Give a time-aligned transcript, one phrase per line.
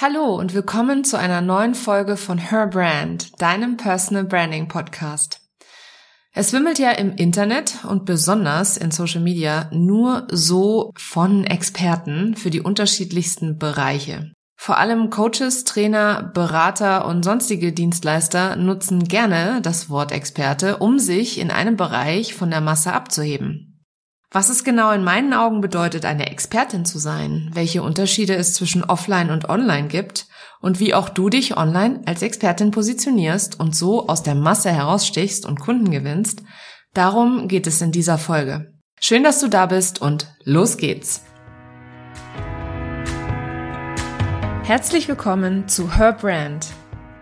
[0.00, 5.40] Hallo und willkommen zu einer neuen Folge von Her Brand, deinem Personal Branding Podcast.
[6.32, 12.50] Es wimmelt ja im Internet und besonders in Social Media nur so von Experten für
[12.50, 14.30] die unterschiedlichsten Bereiche.
[14.54, 21.40] Vor allem Coaches, Trainer, Berater und sonstige Dienstleister nutzen gerne das Wort Experte, um sich
[21.40, 23.67] in einem Bereich von der Masse abzuheben.
[24.30, 28.84] Was es genau in meinen Augen bedeutet, eine Expertin zu sein, welche Unterschiede es zwischen
[28.84, 30.26] Offline und Online gibt
[30.60, 35.46] und wie auch du dich online als Expertin positionierst und so aus der Masse herausstichst
[35.46, 36.42] und Kunden gewinnst,
[36.92, 38.74] darum geht es in dieser Folge.
[39.00, 41.24] Schön, dass du da bist und los geht's!
[44.62, 46.66] Herzlich willkommen zu Her Brand,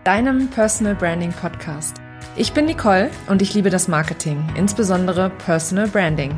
[0.03, 2.01] deinem Personal Branding Podcast.
[2.35, 6.37] Ich bin Nicole und ich liebe das Marketing, insbesondere Personal Branding.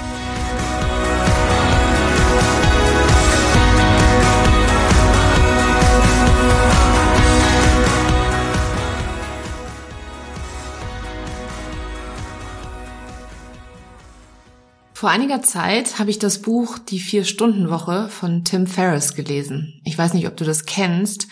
[15.01, 19.81] Vor einiger Zeit habe ich das Buch Die Vier-Stunden-Woche von Tim Ferriss gelesen.
[19.83, 21.27] Ich weiß nicht, ob du das kennst,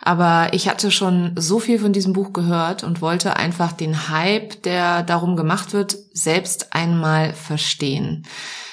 [0.00, 4.62] aber ich hatte schon so viel von diesem Buch gehört und wollte einfach den Hype,
[4.62, 8.24] der darum gemacht wird, selbst einmal verstehen.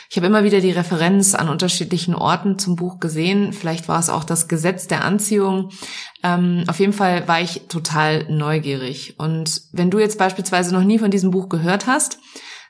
[0.10, 3.52] Ich habe immer wieder die Referenz an unterschiedlichen Orten zum Buch gesehen.
[3.52, 5.72] Vielleicht war es auch das Gesetz der Anziehung.
[6.24, 9.16] Ähm, auf jeden Fall war ich total neugierig.
[9.18, 12.20] Und wenn du jetzt beispielsweise noch nie von diesem Buch gehört hast,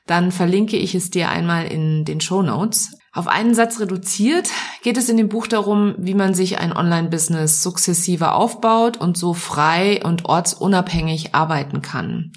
[0.08, 2.98] dann verlinke ich es dir einmal in den Show Notes.
[3.12, 4.48] Auf einen Satz reduziert
[4.82, 9.34] geht es in dem Buch darum, wie man sich ein Online-Business sukzessive aufbaut und so
[9.34, 12.32] frei und ortsunabhängig arbeiten kann.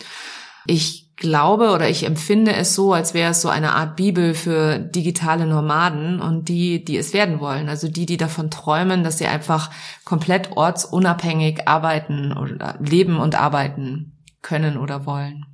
[0.66, 4.80] Ich glaube oder ich empfinde es so, als wäre es so eine Art Bibel für
[4.80, 7.70] digitale Nomaden und die, die es werden wollen.
[7.70, 9.70] Also die, die davon träumen, dass sie einfach
[10.04, 15.46] komplett ortsunabhängig arbeiten oder leben und arbeiten können oder wollen.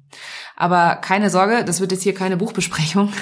[0.59, 3.13] Aber keine Sorge, das wird jetzt hier keine Buchbesprechung.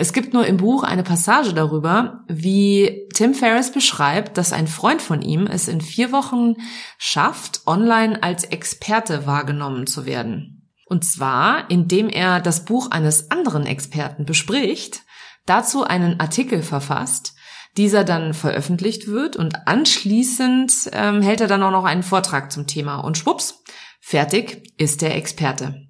[0.00, 5.02] Es gibt nur im Buch eine Passage darüber, wie Tim Ferriss beschreibt, dass ein Freund
[5.02, 6.54] von ihm es in vier Wochen
[6.96, 10.70] schafft, online als Experte wahrgenommen zu werden.
[10.86, 15.02] Und zwar, indem er das Buch eines anderen Experten bespricht,
[15.46, 17.34] dazu einen Artikel verfasst,
[17.76, 22.68] dieser dann veröffentlicht wird und anschließend ähm, hält er dann auch noch einen Vortrag zum
[22.68, 23.64] Thema und schwupps,
[24.00, 25.87] fertig ist der Experte.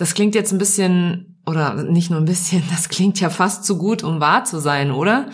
[0.00, 3.76] Das klingt jetzt ein bisschen, oder nicht nur ein bisschen, das klingt ja fast zu
[3.76, 5.28] gut, um wahr zu sein, oder?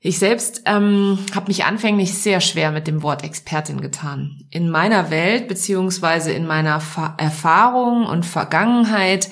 [0.00, 4.40] Ich selbst ähm, habe mich anfänglich sehr schwer mit dem Wort Expertin getan.
[4.50, 9.30] In meiner Welt beziehungsweise in meiner Fa Erfahrung und Vergangenheit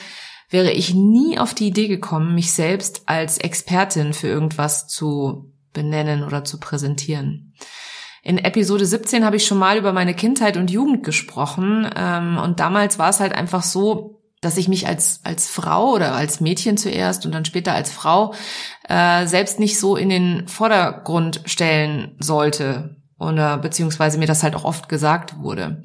[0.48, 6.22] wäre ich nie auf die Idee gekommen, mich selbst als Expertin für irgendwas zu benennen
[6.22, 7.54] oder zu präsentieren.
[8.22, 12.60] In Episode 17 habe ich schon mal über meine Kindheit und Jugend gesprochen ähm, und
[12.60, 16.76] damals war es halt einfach so, dass ich mich als, als Frau oder als Mädchen
[16.76, 18.34] zuerst und dann später als Frau
[18.88, 24.64] äh, selbst nicht so in den Vordergrund stellen sollte oder beziehungsweise mir das halt auch
[24.64, 25.82] oft gesagt wurde.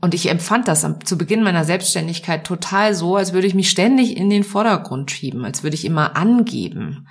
[0.00, 4.16] Und ich empfand das zu Beginn meiner Selbstständigkeit total so, als würde ich mich ständig
[4.16, 7.06] in den Vordergrund schieben, als würde ich immer angeben.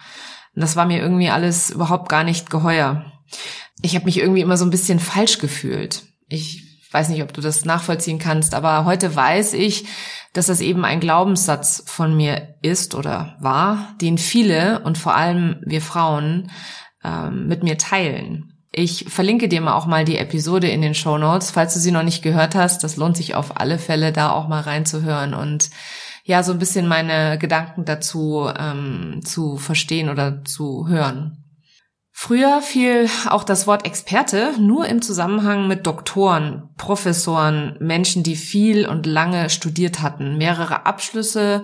[0.56, 3.06] Und das war mir irgendwie alles überhaupt gar nicht geheuer.
[3.82, 6.04] Ich habe mich irgendwie immer so ein bisschen falsch gefühlt.
[6.28, 9.86] Ich weiß nicht, ob du das nachvollziehen kannst, aber heute weiß ich,
[10.34, 15.62] dass das eben ein Glaubenssatz von mir ist oder war, den viele und vor allem
[15.66, 16.52] wir Frauen
[17.04, 18.54] ähm, mit mir teilen.
[18.72, 21.92] Ich verlinke dir mal auch mal die Episode in den Show Notes, falls du sie
[21.92, 22.84] noch nicht gehört hast.
[22.86, 25.70] Das lohnt sich auf alle Fälle, da auch mal reinzuhören und
[26.24, 31.41] ja, so ein bisschen meine Gedanken dazu ähm, zu verstehen oder zu hören.
[32.14, 38.88] Früher fiel auch das Wort Experte nur im Zusammenhang mit Doktoren, Professoren, Menschen, die viel
[38.88, 41.64] und lange studiert hatten, mehrere Abschlüsse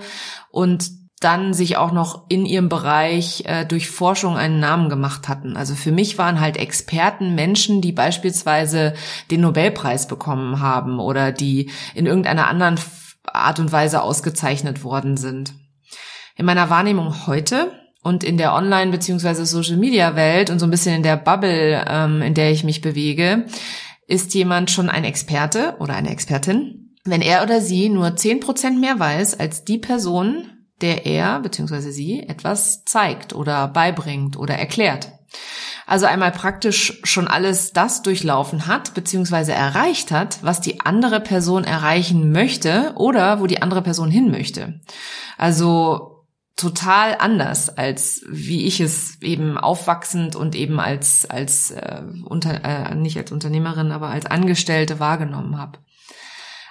[0.49, 0.89] und
[1.19, 5.57] dann sich auch noch in ihrem Bereich äh, durch Forschung einen Namen gemacht hatten.
[5.57, 8.93] Also für mich waren halt Experten Menschen, die beispielsweise
[9.31, 12.79] den Nobelpreis bekommen haben oder die in irgendeiner anderen
[13.25, 15.53] Art und Weise ausgezeichnet worden sind.
[16.35, 17.71] In meiner Wahrnehmung heute
[18.07, 19.43] und in der Online- bzw.
[19.43, 23.45] Social-Media-Welt und so ein bisschen in der Bubble, ähm, in der ich mich bewege,
[24.07, 28.79] ist jemand schon ein Experte oder eine Expertin, wenn er oder sie nur zehn Prozent
[28.79, 30.49] mehr weiß als die Person,
[30.79, 31.91] der er bzw.
[31.91, 35.11] sie etwas zeigt oder beibringt oder erklärt.
[35.85, 41.65] Also einmal praktisch schon alles das durchlaufen hat, beziehungsweise erreicht hat, was die andere Person
[41.65, 44.79] erreichen möchte oder wo die andere Person hin möchte.
[45.37, 46.16] Also
[46.57, 52.95] total anders als wie ich es eben aufwachsend und eben als als äh, unter äh,
[52.95, 55.79] nicht als Unternehmerin, aber als Angestellte wahrgenommen habe.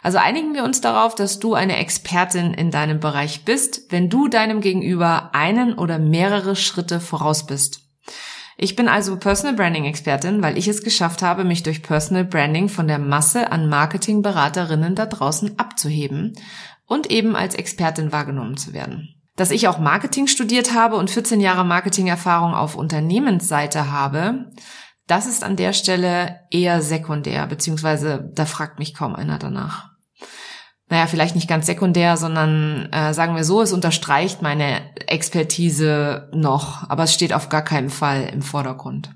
[0.02, 4.28] Also einigen wir uns darauf, dass du eine Expertin in deinem Bereich bist, wenn du
[4.28, 7.80] deinem Gegenüber einen oder mehrere Schritte voraus bist.
[8.56, 12.68] Ich bin also Personal Branding Expertin, weil ich es geschafft habe, mich durch Personal Branding
[12.68, 16.34] von der Masse an Marketingberaterinnen da draußen abzuheben
[16.86, 19.15] und eben als Expertin wahrgenommen zu werden.
[19.36, 24.50] Dass ich auch Marketing studiert habe und 14 Jahre Marketingerfahrung auf Unternehmensseite habe,
[25.06, 29.96] das ist an der Stelle eher sekundär, beziehungsweise da fragt mich kaum einer danach
[30.88, 36.88] naja, vielleicht nicht ganz sekundär, sondern äh, sagen wir so, es unterstreicht meine Expertise noch,
[36.88, 39.15] aber es steht auf gar keinen Fall im Vordergrund.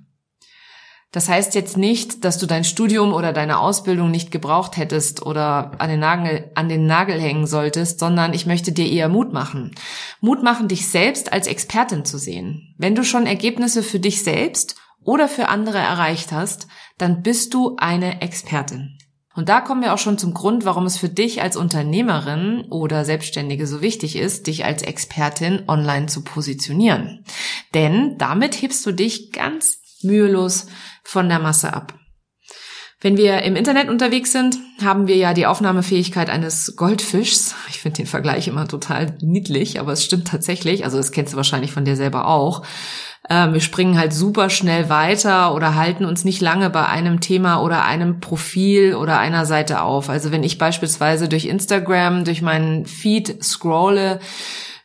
[1.13, 5.73] Das heißt jetzt nicht, dass du dein Studium oder deine Ausbildung nicht gebraucht hättest oder
[5.79, 9.75] an den, Nagel, an den Nagel hängen solltest, sondern ich möchte dir eher Mut machen.
[10.21, 12.75] Mut machen, dich selbst als Expertin zu sehen.
[12.79, 17.77] Wenn du schon Ergebnisse für dich selbst oder für andere erreicht hast, dann bist du
[17.79, 18.97] eine Expertin.
[19.35, 23.05] Und da kommen wir auch schon zum Grund, warum es für dich als Unternehmerin oder
[23.05, 27.25] Selbstständige so wichtig ist, dich als Expertin online zu positionieren.
[27.73, 30.67] Denn damit hebst du dich ganz mühelos
[31.03, 31.95] von der Masse ab.
[33.03, 37.55] Wenn wir im Internet unterwegs sind, haben wir ja die Aufnahmefähigkeit eines Goldfischs.
[37.71, 40.85] Ich finde den Vergleich immer total niedlich, aber es stimmt tatsächlich.
[40.85, 42.63] Also das kennst du wahrscheinlich von dir selber auch.
[43.31, 47.63] Ähm, wir springen halt super schnell weiter oder halten uns nicht lange bei einem Thema
[47.63, 50.11] oder einem Profil oder einer Seite auf.
[50.11, 54.21] Also wenn ich beispielsweise durch Instagram, durch meinen Feed scrolle,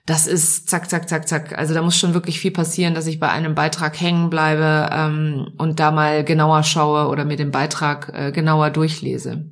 [0.06, 1.57] das ist zack, zack, zack, zack.
[1.57, 5.48] Also da muss schon wirklich viel passieren, dass ich bei einem Beitrag hängen bleibe ähm,
[5.57, 9.50] und da mal genauer schaue oder mir den Beitrag äh, genauer durchlese.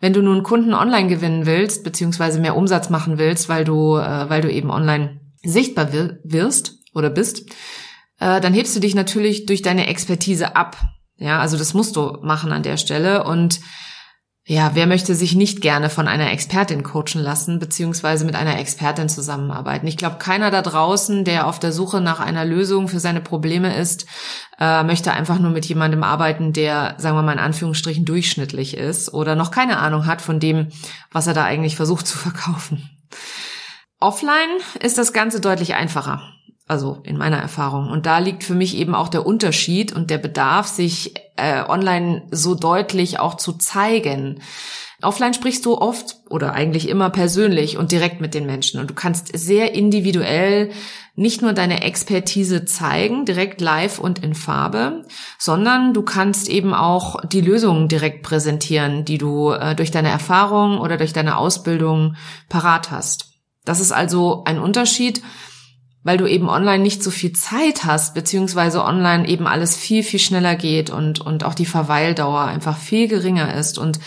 [0.00, 4.28] Wenn du nun Kunden online gewinnen willst, beziehungsweise mehr Umsatz machen willst, weil du, äh,
[4.30, 7.50] weil du eben online sichtbar wirst oder bist,
[8.20, 10.78] äh, dann hebst du dich natürlich durch deine Expertise ab.
[11.18, 13.24] Ja, also das musst du machen an der Stelle.
[13.24, 13.60] Und
[14.46, 19.08] ja, wer möchte sich nicht gerne von einer Expertin coachen lassen, beziehungsweise mit einer Expertin
[19.08, 19.86] zusammenarbeiten?
[19.86, 23.74] Ich glaube, keiner da draußen, der auf der Suche nach einer Lösung für seine Probleme
[23.74, 24.04] ist,
[24.60, 29.14] äh, möchte einfach nur mit jemandem arbeiten, der, sagen wir mal in Anführungsstrichen, durchschnittlich ist
[29.14, 30.68] oder noch keine Ahnung hat von dem,
[31.10, 32.90] was er da eigentlich versucht zu verkaufen.
[33.98, 36.20] Offline ist das Ganze deutlich einfacher.
[36.66, 37.90] Also in meiner Erfahrung.
[37.90, 42.22] Und da liegt für mich eben auch der Unterschied und der Bedarf, sich äh, online
[42.30, 44.40] so deutlich auch zu zeigen.
[45.02, 48.80] Offline sprichst du oft oder eigentlich immer persönlich und direkt mit den Menschen.
[48.80, 50.70] Und du kannst sehr individuell
[51.16, 55.04] nicht nur deine Expertise zeigen, direkt live und in Farbe,
[55.38, 60.78] sondern du kannst eben auch die Lösungen direkt präsentieren, die du äh, durch deine Erfahrung
[60.78, 62.16] oder durch deine Ausbildung
[62.48, 63.32] parat hast.
[63.64, 65.22] Das ist also ein Unterschied
[66.04, 70.20] weil du eben online nicht so viel Zeit hast, beziehungsweise online eben alles viel, viel
[70.20, 73.98] schneller geht und, und auch die Verweildauer einfach viel geringer ist und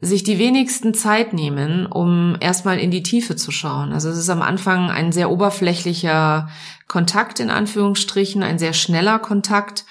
[0.00, 3.92] sich die wenigsten Zeit nehmen, um erstmal in die Tiefe zu schauen.
[3.92, 6.48] Also es ist am Anfang ein sehr oberflächlicher
[6.88, 9.84] Kontakt in Anführungsstrichen, ein sehr schneller Kontakt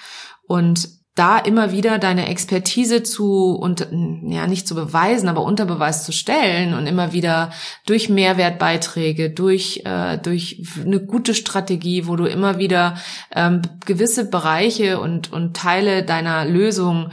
[0.46, 6.04] und da immer wieder deine Expertise zu und ja nicht zu beweisen, aber unter Beweis
[6.04, 7.50] zu stellen und immer wieder
[7.86, 12.98] durch Mehrwertbeiträge, durch äh, durch eine gute Strategie, wo du immer wieder
[13.34, 17.10] ähm, gewisse Bereiche und und Teile deiner Lösung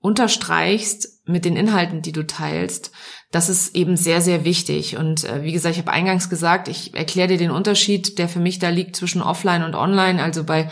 [0.00, 2.92] unterstreichst mit den Inhalten, die du teilst.
[3.32, 4.98] Das ist eben sehr, sehr wichtig.
[4.98, 8.38] Und äh, wie gesagt, ich habe eingangs gesagt, ich erkläre dir den Unterschied, der für
[8.38, 10.22] mich da liegt zwischen Offline und Online.
[10.22, 10.70] Also bei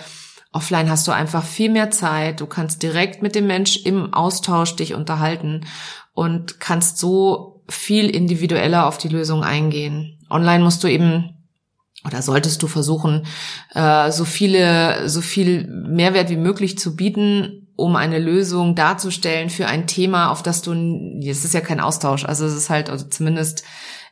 [0.54, 4.76] Offline hast du einfach viel mehr Zeit, du kannst direkt mit dem Mensch im Austausch
[4.76, 5.66] dich unterhalten
[6.12, 10.25] und kannst so viel individueller auf die Lösung eingehen.
[10.30, 11.30] Online musst du eben
[12.06, 13.26] oder solltest du versuchen,
[13.75, 19.66] äh, so viele, so viel Mehrwert wie möglich zu bieten, um eine Lösung darzustellen für
[19.66, 20.73] ein Thema, auf das du,
[21.26, 23.64] es ist ja kein Austausch, also es ist halt, also zumindest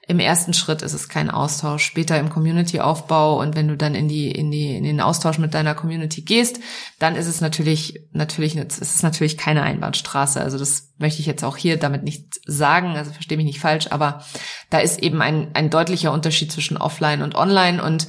[0.08, 4.08] im ersten Schritt ist es kein Austausch, später im Community-Aufbau und wenn du dann in
[4.08, 6.58] die, in die, in den Austausch mit deiner Community gehst,
[6.98, 10.40] dann ist es natürlich, natürlich, es ist natürlich keine Einbahnstraße.
[10.40, 13.86] Also das möchte ich jetzt auch hier damit nicht sagen, also verstehe mich nicht falsch,
[13.90, 14.24] aber
[14.70, 18.08] da ist eben ein, ein deutlicher Unterschied zwischen offline und online und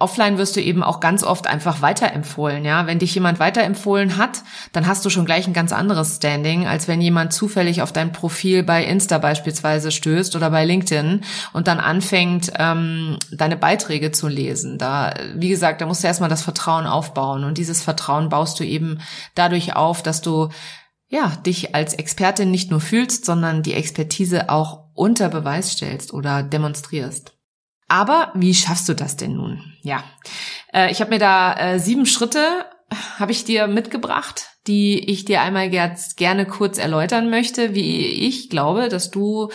[0.00, 2.86] Offline wirst du eben auch ganz oft einfach weiterempfohlen, ja.
[2.86, 6.88] Wenn dich jemand weiterempfohlen hat, dann hast du schon gleich ein ganz anderes Standing, als
[6.88, 11.80] wenn jemand zufällig auf dein Profil bei Insta beispielsweise stößt oder bei LinkedIn und dann
[11.80, 14.78] anfängt, ähm, deine Beiträge zu lesen.
[14.78, 18.64] Da, wie gesagt, da musst du erstmal das Vertrauen aufbauen und dieses Vertrauen baust du
[18.64, 19.00] eben
[19.34, 20.48] dadurch auf, dass du
[21.08, 26.42] ja, dich als Expertin nicht nur fühlst, sondern die Expertise auch unter Beweis stellst oder
[26.42, 27.37] demonstrierst.
[27.88, 29.72] Aber wie schaffst du das denn nun?
[29.82, 30.04] Ja,
[30.72, 32.66] äh, ich habe mir da äh, sieben Schritte
[33.18, 38.88] habe ich dir mitgebracht, die ich dir einmal gerne kurz erläutern möchte, wie ich glaube,
[38.88, 39.50] dass du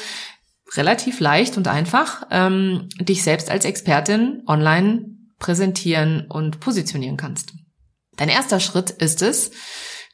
[0.76, 5.06] relativ leicht und einfach ähm, dich selbst als Expertin online
[5.40, 7.54] präsentieren und positionieren kannst.
[8.18, 9.52] Dein erster Schritt ist es,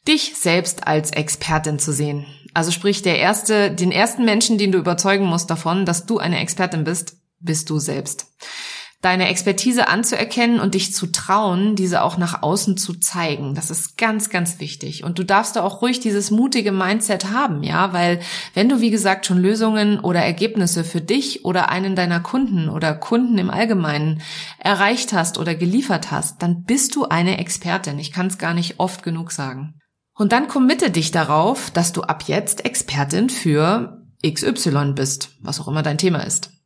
[0.07, 2.25] dich selbst als Expertin zu sehen.
[2.53, 6.39] Also sprich, der erste, den ersten Menschen, den du überzeugen musst davon, dass du eine
[6.39, 8.27] Expertin bist, bist du selbst.
[9.01, 13.55] Deine Expertise anzuerkennen und dich zu trauen, diese auch nach außen zu zeigen.
[13.55, 15.05] Das ist ganz, ganz wichtig.
[15.05, 18.19] Und du darfst da auch ruhig dieses mutige Mindset haben, ja, weil
[18.55, 22.93] wenn du, wie gesagt, schon Lösungen oder Ergebnisse für dich oder einen deiner Kunden oder
[22.93, 24.21] Kunden im Allgemeinen
[24.57, 27.99] erreicht hast oder geliefert hast, dann bist du eine Expertin.
[27.99, 29.79] Ich kann es gar nicht oft genug sagen.
[30.13, 35.69] Und dann committe dich darauf, dass du ab jetzt Expertin für XY bist, was auch
[35.69, 36.58] immer dein Thema ist.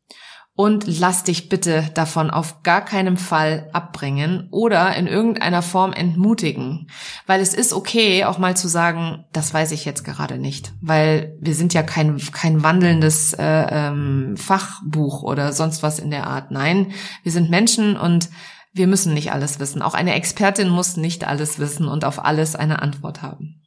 [0.56, 6.92] Und lass dich bitte davon auf gar keinen Fall abbringen oder in irgendeiner Form entmutigen.
[7.26, 10.74] Weil es ist okay, auch mal zu sagen, das weiß ich jetzt gerade nicht.
[10.80, 16.28] Weil wir sind ja kein, kein wandelndes äh, ähm, Fachbuch oder sonst was in der
[16.28, 16.52] Art.
[16.52, 16.92] Nein,
[17.24, 18.30] wir sind Menschen und
[18.74, 19.82] wir müssen nicht alles wissen.
[19.82, 23.64] Auch eine Expertin muss nicht alles wissen und auf alles eine Antwort haben.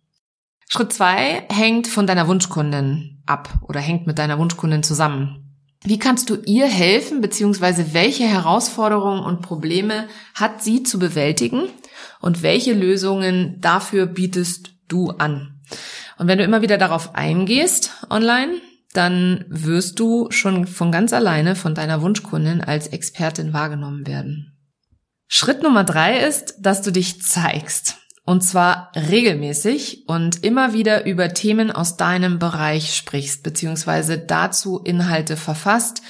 [0.68, 5.45] Schritt zwei hängt von deiner Wunschkundin ab oder hängt mit deiner Wunschkundin zusammen.
[5.86, 11.68] Wie kannst du ihr helfen, beziehungsweise welche Herausforderungen und Probleme hat sie zu bewältigen
[12.20, 15.60] und welche Lösungen dafür bietest du an?
[16.18, 18.60] Und wenn du immer wieder darauf eingehst online,
[18.94, 24.58] dann wirst du schon von ganz alleine von deiner Wunschkundin als Expertin wahrgenommen werden.
[25.28, 27.96] Schritt Nummer drei ist, dass du dich zeigst.
[28.26, 35.36] Und zwar regelmäßig und immer wieder über Themen aus deinem Bereich sprichst, beziehungsweise dazu Inhalte
[35.36, 36.02] verfasst,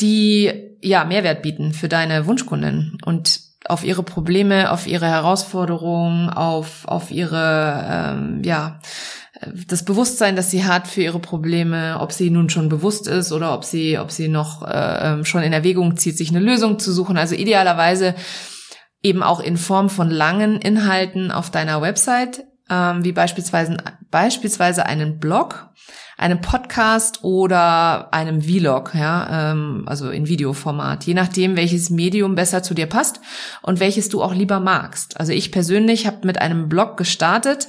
[0.00, 6.86] die ja Mehrwert bieten für deine Wunschkunden und auf ihre Probleme, auf ihre Herausforderungen, auf,
[6.86, 8.80] auf ihre, ähm, ja,
[9.68, 13.54] das Bewusstsein, das sie hat für ihre Probleme, ob sie nun schon bewusst ist oder
[13.54, 16.92] ob sie, ob sie noch äh, ähm, schon in Erwägung zieht, sich eine Lösung zu
[16.92, 17.16] suchen.
[17.16, 18.16] Also idealerweise
[19.04, 23.76] eben auch in Form von langen Inhalten auf deiner Website, ähm, wie beispielsweise,
[24.10, 25.68] beispielsweise einen Blog,
[26.16, 32.62] einem Podcast oder einem Vlog, ja, ähm, also in Videoformat, je nachdem, welches Medium besser
[32.62, 33.20] zu dir passt
[33.62, 35.20] und welches du auch lieber magst.
[35.20, 37.68] Also ich persönlich habe mit einem Blog gestartet,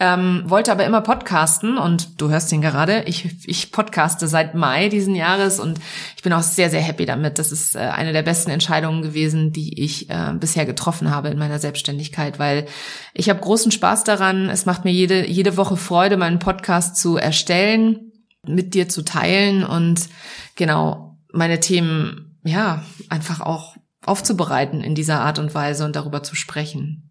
[0.00, 3.04] ähm, wollte aber immer podcasten und du hörst ihn gerade.
[3.06, 5.78] Ich, ich podcaste seit Mai diesen Jahres und
[6.16, 7.38] ich bin auch sehr, sehr happy damit.
[7.38, 11.38] Das ist äh, eine der besten Entscheidungen gewesen, die ich äh, bisher getroffen habe in
[11.38, 12.66] meiner Selbstständigkeit, weil
[13.12, 14.48] ich habe großen Spaß daran.
[14.48, 18.12] Es macht mir jede, jede Woche Freude, meinen Podcast zu erstellen,
[18.44, 20.08] mit dir zu teilen und
[20.56, 26.34] genau meine Themen, ja, einfach auch aufzubereiten in dieser Art und Weise und darüber zu
[26.34, 27.10] sprechen.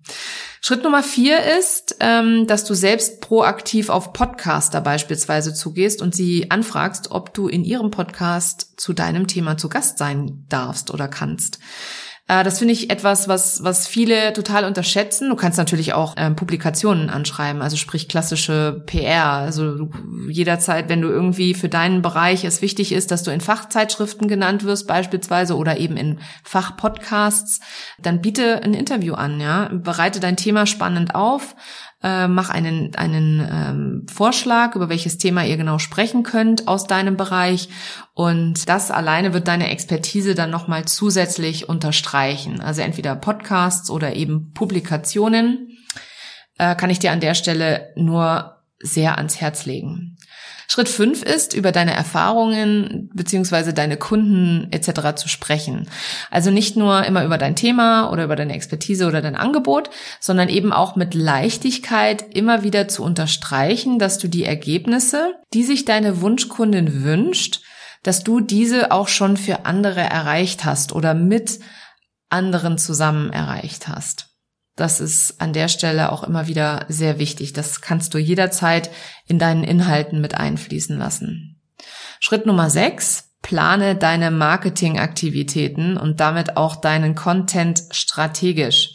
[0.61, 6.51] Schritt Nummer vier ist, ähm, dass du selbst proaktiv auf Podcaster beispielsweise zugehst und sie
[6.51, 11.59] anfragst, ob du in ihrem Podcast zu deinem Thema zu Gast sein darfst oder kannst.
[12.27, 15.29] Äh, das finde ich etwas, was, was viele total unterschätzen.
[15.29, 19.33] Du kannst natürlich auch ähm, Publikationen anschreiben, also sprich klassische PR.
[19.33, 19.89] Also
[20.29, 24.63] jederzeit, wenn du irgendwie für deinen Bereich es wichtig ist, dass du in Fachzeitschriften genannt
[24.63, 27.59] wirst beispielsweise oder eben in Fachpodcasts,
[27.99, 29.69] dann biete ein Interview an, ja.
[29.73, 31.55] Bereite dein Thema spannend auf,
[32.03, 37.15] äh, mach einen, einen ähm, Vorschlag, über welches Thema ihr genau sprechen könnt aus deinem
[37.15, 37.69] Bereich.
[38.13, 42.59] Und das alleine wird deine Expertise dann nochmal zusätzlich unterstreichen.
[42.59, 45.77] Also entweder Podcasts oder eben Publikationen
[46.57, 50.17] äh, kann ich dir an der Stelle nur sehr ans Herz legen.
[50.67, 55.15] Schritt fünf ist, über deine Erfahrungen beziehungsweise deine Kunden etc.
[55.15, 55.89] zu sprechen.
[56.31, 59.89] Also nicht nur immer über dein Thema oder über deine Expertise oder dein Angebot,
[60.19, 65.85] sondern eben auch mit Leichtigkeit immer wieder zu unterstreichen, dass du die Ergebnisse, die sich
[65.85, 67.61] deine Wunschkundin wünscht,
[68.03, 71.59] dass du diese auch schon für andere erreicht hast oder mit
[72.29, 74.32] anderen zusammen erreicht hast.
[74.75, 77.53] Das ist an der Stelle auch immer wieder sehr wichtig.
[77.53, 78.89] Das kannst du jederzeit
[79.27, 81.61] in deinen Inhalten mit einfließen lassen.
[82.19, 88.93] Schritt Nummer sechs Plane deine Marketingaktivitäten und damit auch deinen Content strategisch.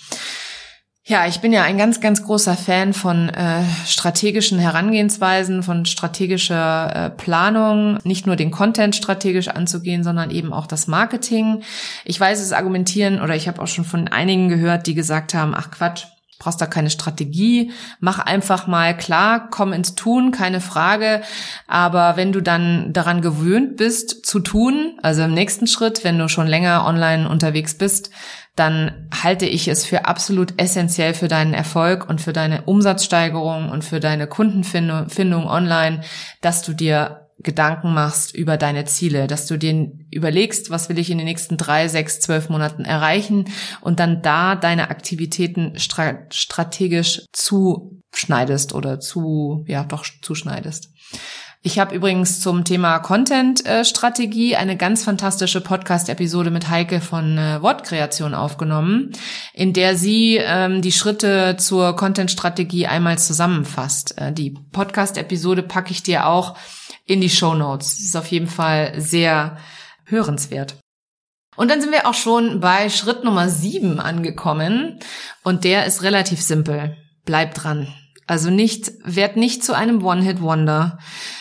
[1.08, 7.06] Ja, ich bin ja ein ganz, ganz großer Fan von äh, strategischen Herangehensweisen, von strategischer
[7.06, 11.62] äh, Planung, nicht nur den Content strategisch anzugehen, sondern eben auch das Marketing.
[12.04, 15.54] Ich weiß es argumentieren oder ich habe auch schon von einigen gehört, die gesagt haben,
[15.54, 16.04] ach Quatsch,
[16.38, 21.22] brauchst da keine Strategie, mach einfach mal klar, komm ins Tun, keine Frage.
[21.66, 26.28] Aber wenn du dann daran gewöhnt bist zu tun, also im nächsten Schritt, wenn du
[26.28, 28.10] schon länger online unterwegs bist,
[28.58, 33.84] dann halte ich es für absolut essentiell für deinen Erfolg und für deine Umsatzsteigerung und
[33.84, 36.02] für deine Kundenfindung online,
[36.40, 41.10] dass du dir Gedanken machst über deine Ziele, dass du dir überlegst, was will ich
[41.10, 43.44] in den nächsten drei, sechs, zwölf Monaten erreichen
[43.80, 50.90] und dann da deine Aktivitäten strategisch zuschneidest oder zu, ja, doch zuschneidest.
[51.68, 58.32] Ich habe übrigens zum Thema Content-Strategie eine ganz fantastische Podcast-Episode mit Heike von äh, Wortkreation
[58.32, 59.12] aufgenommen,
[59.52, 64.16] in der sie ähm, die Schritte zur Content-Strategie einmal zusammenfasst.
[64.16, 66.56] Äh, die Podcast-Episode packe ich dir auch
[67.04, 68.00] in die Show Notes.
[68.00, 69.58] Ist auf jeden Fall sehr
[70.06, 70.76] hörenswert.
[71.54, 75.00] Und dann sind wir auch schon bei Schritt Nummer sieben angekommen.
[75.44, 76.96] Und der ist relativ simpel.
[77.26, 77.92] Bleib dran.
[78.26, 80.98] Also nicht, werd nicht zu einem One-Hit-Wonder,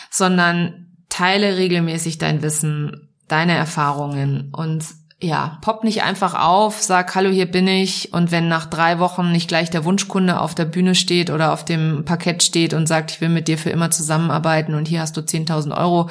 [0.09, 4.85] sondern teile regelmäßig dein Wissen, deine Erfahrungen und
[5.19, 9.31] ja, pop nicht einfach auf, sag Hallo, hier bin ich und wenn nach drei Wochen
[9.31, 13.11] nicht gleich der Wunschkunde auf der Bühne steht oder auf dem Parkett steht und sagt,
[13.11, 16.09] ich will mit dir für immer zusammenarbeiten und hier hast du 10.000 Euro,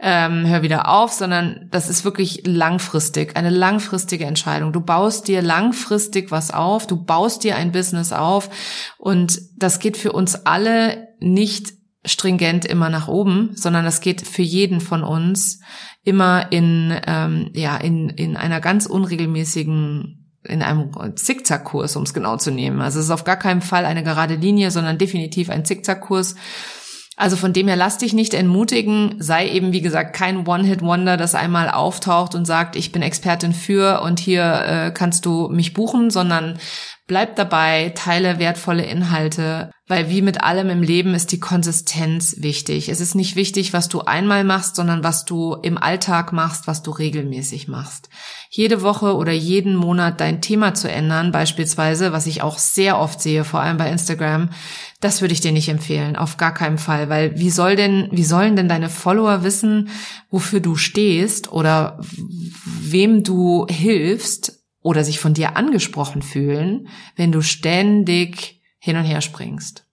[0.00, 4.72] ähm, hör wieder auf, sondern das ist wirklich langfristig, eine langfristige Entscheidung.
[4.72, 8.48] Du baust dir langfristig was auf, du baust dir ein Business auf
[8.96, 14.42] und das geht für uns alle nicht stringent immer nach oben, sondern das geht für
[14.42, 15.60] jeden von uns
[16.04, 22.36] immer in ähm, ja in in einer ganz unregelmäßigen in einem Zickzackkurs, um es genau
[22.36, 22.80] zu nehmen.
[22.80, 26.34] Also es ist auf gar keinen Fall eine gerade Linie, sondern definitiv ein Zickzackkurs.
[27.16, 31.34] Also von dem her lass dich nicht entmutigen, sei eben wie gesagt kein One-Hit-Wonder, das
[31.34, 36.10] einmal auftaucht und sagt, ich bin Expertin für und hier äh, kannst du mich buchen,
[36.10, 36.58] sondern
[37.12, 42.88] Bleib dabei, teile wertvolle Inhalte, weil wie mit allem im Leben ist die Konsistenz wichtig.
[42.88, 46.82] Es ist nicht wichtig, was du einmal machst, sondern was du im Alltag machst, was
[46.82, 48.08] du regelmäßig machst.
[48.48, 53.20] Jede Woche oder jeden Monat dein Thema zu ändern, beispielsweise, was ich auch sehr oft
[53.20, 54.48] sehe, vor allem bei Instagram,
[55.00, 58.24] das würde ich dir nicht empfehlen, auf gar keinen Fall, weil wie soll denn, wie
[58.24, 59.90] sollen denn deine Follower wissen,
[60.30, 62.00] wofür du stehst oder
[62.64, 69.20] wem du hilfst, oder sich von dir angesprochen fühlen, wenn du ständig hin und her
[69.20, 69.86] springst.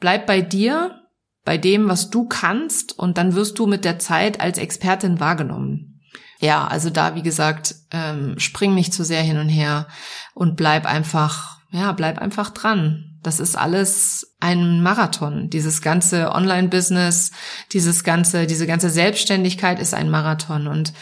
[0.00, 1.00] Bleib bei dir,
[1.44, 6.00] bei dem, was du kannst, und dann wirst du mit der Zeit als Expertin wahrgenommen.
[6.40, 9.86] Ja, also da, wie gesagt, ähm, spring nicht zu sehr hin und her
[10.34, 13.18] und bleib einfach, ja, bleib einfach dran.
[13.22, 15.48] Das ist alles ein Marathon.
[15.48, 17.30] Dieses ganze Online-Business,
[17.72, 20.92] dieses ganze, diese ganze Selbstständigkeit ist ein Marathon und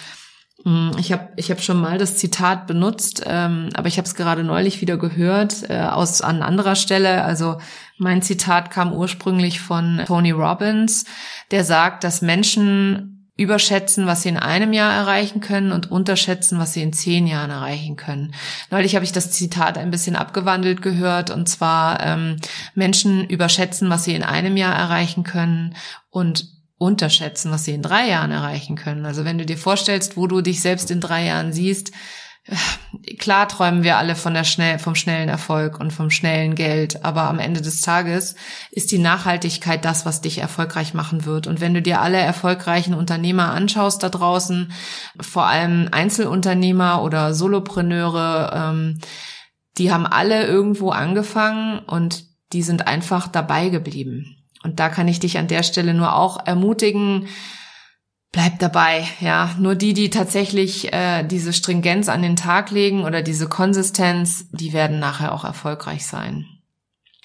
[0.99, 4.45] ich habe ich hab schon mal das Zitat benutzt, ähm, aber ich habe es gerade
[4.45, 7.25] neulich wieder gehört äh, aus an anderer Stelle.
[7.25, 7.59] Also
[7.99, 11.05] mein Zitat kam ursprünglich von Tony Robbins,
[11.51, 16.75] der sagt, dass Menschen überschätzen, was sie in einem Jahr erreichen können und unterschätzen, was
[16.75, 18.35] sie in zehn Jahren erreichen können.
[18.71, 22.37] Neulich habe ich das Zitat ein bisschen abgewandelt gehört und zwar ähm,
[22.75, 25.75] Menschen überschätzen, was sie in einem Jahr erreichen können
[26.11, 29.07] und unterschätzen, was sie in drei Jahren erreichen können.
[29.07, 31.93] Also wenn du dir vorstellst, wo du dich selbst in drei Jahren siehst,
[32.45, 37.05] äh, klar träumen wir alle von der schnell, vom schnellen Erfolg und vom schnellen Geld,
[37.05, 38.35] aber am Ende des Tages
[38.73, 41.47] ist die Nachhaltigkeit das, was dich erfolgreich machen wird.
[41.47, 44.73] Und wenn du dir alle erfolgreichen Unternehmer anschaust da draußen,
[45.21, 48.99] vor allem Einzelunternehmer oder Solopreneure, ähm,
[49.79, 54.42] die haben alle irgendwo angefangen und die sind einfach dabei geblieben.
[54.63, 57.29] Und da kann ich dich an der Stelle nur auch ermutigen,
[58.33, 59.55] bleib dabei, ja.
[59.59, 64.73] Nur die, die tatsächlich äh, diese Stringenz an den Tag legen oder diese Konsistenz, die
[64.73, 66.47] werden nachher auch erfolgreich sein.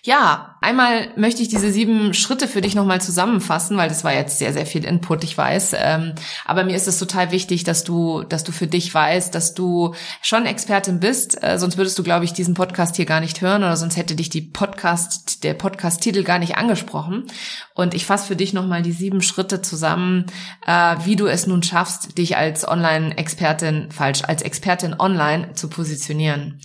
[0.08, 4.40] Ja, einmal möchte ich diese sieben Schritte für dich nochmal zusammenfassen, weil das war jetzt
[4.40, 5.74] sehr, sehr viel Input, ich weiß.
[5.78, 6.14] Ähm,
[6.46, 9.96] aber mir ist es total wichtig, dass du, dass du für dich weißt, dass du
[10.22, 11.44] schon Expertin bist.
[11.44, 14.16] Äh, sonst würdest du, glaube ich, diesen Podcast hier gar nicht hören oder sonst hätte
[14.16, 17.26] dich die Podcast, der Podcast-Titel gar nicht angesprochen.
[17.74, 20.28] Und ich fasse für dich nochmal die sieben Schritte zusammen,
[20.66, 26.62] äh, wie du es nun schaffst, dich als Online-Expertin, falsch, als Expertin online zu positionieren.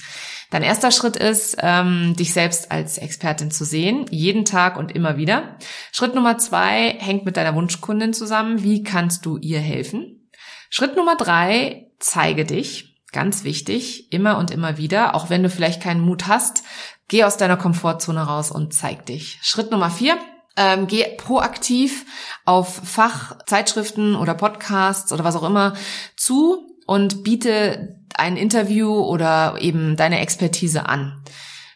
[0.52, 5.16] Dein erster Schritt ist, ähm, dich selbst als Expertin zu sehen, jeden Tag und immer
[5.16, 5.56] wieder.
[5.92, 8.62] Schritt Nummer zwei hängt mit deiner Wunschkundin zusammen.
[8.62, 10.28] Wie kannst du ihr helfen?
[10.68, 13.00] Schritt Nummer drei, zeige dich.
[13.12, 16.64] Ganz wichtig, immer und immer wieder, auch wenn du vielleicht keinen Mut hast,
[17.08, 19.38] geh aus deiner Komfortzone raus und zeig dich.
[19.40, 20.18] Schritt Nummer vier,
[20.58, 22.04] ähm, geh proaktiv
[22.44, 25.72] auf Fachzeitschriften oder Podcasts oder was auch immer
[26.14, 31.22] zu und biete ein Interview oder eben deine Expertise an.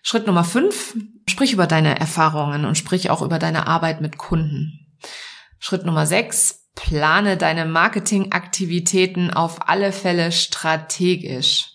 [0.03, 0.96] Schritt Nummer fünf,
[1.29, 4.87] sprich über deine Erfahrungen und sprich auch über deine Arbeit mit Kunden.
[5.59, 11.72] Schritt Nummer sechs, plane deine Marketingaktivitäten auf alle Fälle strategisch.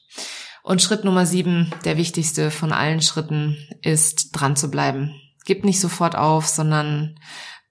[0.63, 5.15] Und Schritt Nummer sieben, der wichtigste von allen Schritten, ist dran zu bleiben.
[5.43, 7.17] Gib nicht sofort auf, sondern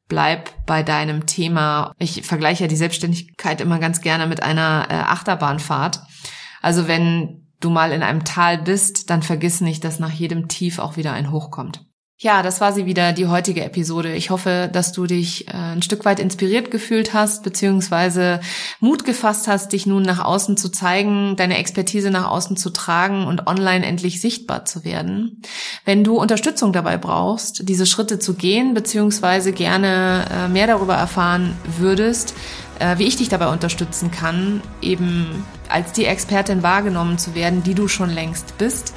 [0.09, 1.94] bleib bei deinem Thema.
[1.98, 6.00] Ich vergleiche ja die Selbstständigkeit immer ganz gerne mit einer äh, Achterbahnfahrt.
[6.61, 10.79] Also wenn du mal in einem Tal bist, dann vergiss nicht, dass nach jedem Tief
[10.79, 11.85] auch wieder ein Hoch kommt.
[12.23, 14.12] Ja, das war sie wieder, die heutige Episode.
[14.12, 18.40] Ich hoffe, dass du dich äh, ein Stück weit inspiriert gefühlt hast, beziehungsweise
[18.79, 23.27] Mut gefasst hast, dich nun nach außen zu zeigen, deine Expertise nach außen zu tragen
[23.27, 25.40] und online endlich sichtbar zu werden.
[25.87, 31.57] Wenn du Unterstützung dabei brauchst, diese Schritte zu gehen, beziehungsweise gerne äh, mehr darüber erfahren
[31.79, 32.35] würdest,
[32.81, 37.74] äh, wie ich dich dabei unterstützen kann, eben als die Expertin wahrgenommen zu werden, die
[37.74, 38.94] du schon längst bist,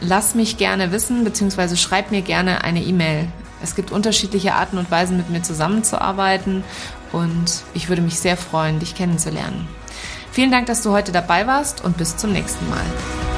[0.00, 3.28] lass mich gerne wissen, beziehungsweise schreib mir gerne eine E-Mail.
[3.62, 6.64] Es gibt unterschiedliche Arten und Weisen, mit mir zusammenzuarbeiten
[7.12, 9.68] und ich würde mich sehr freuen, dich kennenzulernen.
[10.32, 13.29] Vielen Dank, dass du heute dabei warst und bis zum nächsten Mal.